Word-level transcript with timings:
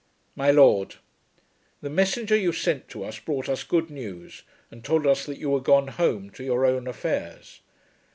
MY 0.35 0.49
LORD, 0.49 0.95
The 1.81 1.89
messenger 1.91 2.35
you 2.35 2.53
sent 2.53 2.87
to 2.89 3.03
us 3.03 3.19
brought 3.19 3.47
us 3.47 3.63
good 3.63 3.91
news, 3.91 4.41
and 4.71 4.83
told 4.83 5.05
us 5.05 5.27
that 5.27 5.37
you 5.37 5.51
were 5.51 5.61
gone 5.61 5.89
home 5.89 6.31
to 6.31 6.43
your 6.43 6.65
own 6.65 6.87
affairs. 6.87 7.61